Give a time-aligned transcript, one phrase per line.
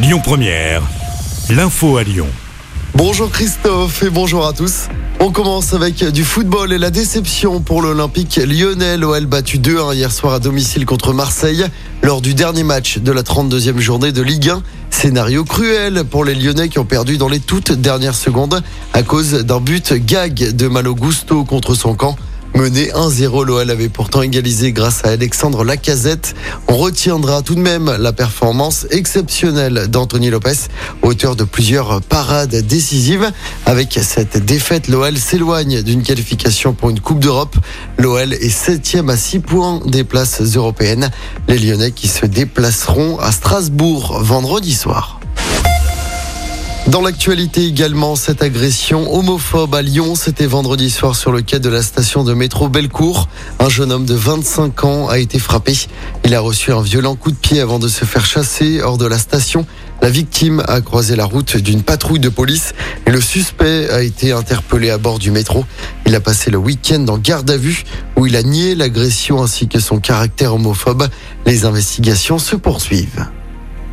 [0.00, 0.82] Lyon Première,
[1.50, 2.28] l'info à Lyon.
[2.94, 4.86] Bonjour Christophe et bonjour à tous.
[5.18, 8.96] On commence avec du football et la déception pour l'Olympique lyonnais.
[8.96, 11.66] L'OL battu 2-1 hier soir à domicile contre Marseille
[12.04, 14.62] lors du dernier match de la 32e journée de Ligue 1.
[14.90, 18.62] Scénario cruel pour les Lyonnais qui ont perdu dans les toutes dernières secondes
[18.92, 22.16] à cause d'un but gag de Malo Gusto contre son camp.
[22.58, 26.34] Mené 1-0, l'OL avait pourtant égalisé grâce à Alexandre Lacazette.
[26.66, 30.66] On retiendra tout de même la performance exceptionnelle d'Anthony Lopez,
[31.02, 33.30] auteur de plusieurs parades décisives.
[33.64, 37.54] Avec cette défaite, l'OL s'éloigne d'une qualification pour une Coupe d'Europe.
[37.96, 41.12] L'OL est septième à 6 points des places européennes.
[41.46, 45.17] Les Lyonnais qui se déplaceront à Strasbourg vendredi soir.
[46.88, 51.68] Dans l'actualité également, cette agression homophobe à Lyon, c'était vendredi soir sur le quai de
[51.68, 53.28] la station de métro Bellecour.
[53.58, 55.74] Un jeune homme de 25 ans a été frappé.
[56.24, 59.04] Il a reçu un violent coup de pied avant de se faire chasser hors de
[59.04, 59.66] la station.
[60.00, 62.72] La victime a croisé la route d'une patrouille de police
[63.06, 65.66] et le suspect a été interpellé à bord du métro.
[66.06, 67.84] Il a passé le week-end en garde à vue
[68.16, 71.06] où il a nié l'agression ainsi que son caractère homophobe.
[71.44, 73.26] Les investigations se poursuivent.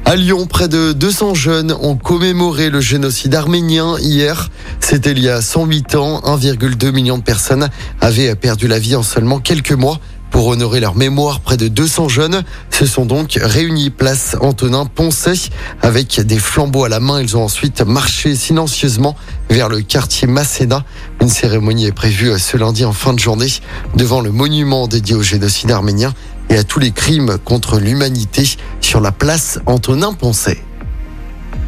[0.08, 4.52] À Lyon, près de 200 jeunes ont commémoré le génocide arménien hier.
[4.80, 6.20] C'était il y a 108 ans.
[6.20, 7.70] 1,2 million de personnes
[8.02, 10.00] avaient perdu la vie en seulement quelques mois.
[10.36, 15.50] Pour honorer leur mémoire, près de 200 jeunes se sont donc réunis place Antonin Poncet
[15.82, 17.22] avec des flambeaux à la main.
[17.22, 19.16] Ils ont ensuite marché silencieusement
[19.50, 20.84] vers le quartier Masséna.
[21.22, 23.48] Une cérémonie est prévue ce lundi en fin de journée
[23.96, 26.14] devant le monument dédié au génocide arménien
[26.50, 28.44] et à tous les crimes contre l'humanité
[28.82, 30.58] sur la place Antonin Poncet.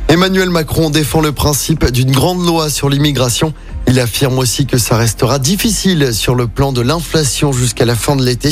[0.10, 3.54] Emmanuel Macron défend le principe d'une grande loi sur l'immigration.
[3.90, 8.18] Il affirme aussi que ça restera difficile sur le plan de l'inflation jusqu'à la fin
[8.18, 8.50] de l'été.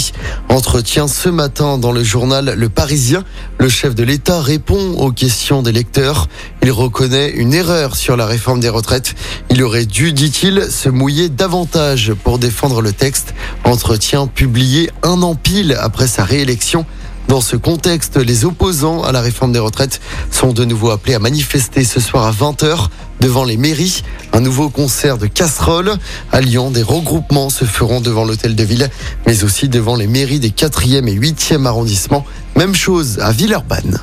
[0.47, 3.25] Entretien ce matin dans le journal Le Parisien.
[3.59, 6.29] Le chef de l'État répond aux questions des lecteurs.
[6.63, 9.13] Il reconnaît une erreur sur la réforme des retraites.
[9.49, 13.33] Il aurait dû, dit-il, se mouiller davantage pour défendre le texte.
[13.65, 16.85] Entretien publié un an pile après sa réélection.
[17.27, 19.99] Dans ce contexte, les opposants à la réforme des retraites
[20.31, 22.87] sont de nouveau appelés à manifester ce soir à 20h
[23.19, 24.03] devant les mairies.
[24.33, 25.97] Un nouveau concert de casseroles.
[26.31, 28.89] À Lyon, des regroupements se feront devant l'hôtel de ville,
[29.25, 32.25] mais aussi devant les mairies des 4e et 8e arrondissements.
[32.55, 33.99] Même chose à Villeurbanne.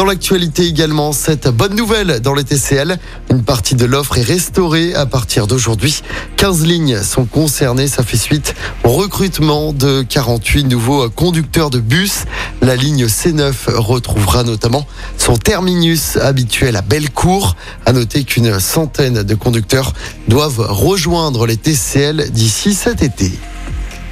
[0.00, 2.98] Dans l'actualité également, cette bonne nouvelle dans les TCL.
[3.30, 6.00] Une partie de l'offre est restaurée à partir d'aujourd'hui.
[6.38, 7.86] 15 lignes sont concernées.
[7.86, 12.24] Ça fait suite au recrutement de 48 nouveaux conducteurs de bus.
[12.62, 14.86] La ligne C9 retrouvera notamment
[15.18, 17.54] son terminus habituel à Bellecour.
[17.84, 19.92] À noter qu'une centaine de conducteurs
[20.28, 23.32] doivent rejoindre les TCL d'ici cet été.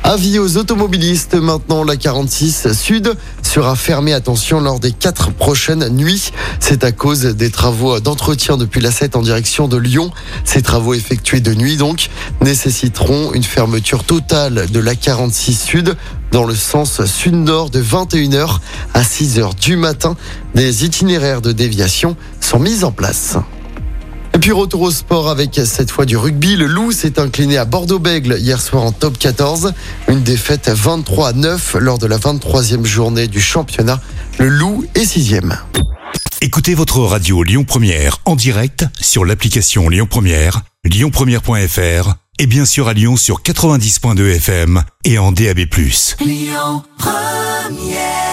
[0.09, 6.33] Avis aux automobilistes, maintenant la 46 Sud sera fermée, attention, lors des quatre prochaines nuits.
[6.61, 10.11] C'est à cause des travaux d'entretien depuis la 7 en direction de Lyon.
[10.45, 12.09] Ces travaux effectués de nuit donc
[12.41, 15.95] nécessiteront une fermeture totale de la 46 Sud
[16.33, 18.61] dans le sens sud-nord de 21h
[18.95, 20.17] à 6h du matin.
[20.55, 23.37] Des itinéraires de déviation sont mis en place.
[24.39, 26.55] Et puis retour au sport avec cette fois du rugby.
[26.55, 29.73] Le Loup s'est incliné à Bordeaux-Bègle hier soir en top 14.
[30.07, 34.01] Une défaite 23 à 9 lors de la 23e journée du championnat.
[34.39, 35.59] Le Loup est sixième.
[36.41, 42.87] Écoutez votre radio Lyon Première en direct sur l'application Lyon Première, lyonpremière.fr et bien sûr
[42.87, 45.63] à Lyon sur 90.2 FM et en DAB+.
[46.21, 48.28] Lyon Première